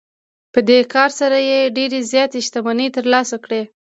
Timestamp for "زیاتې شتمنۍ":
2.11-2.87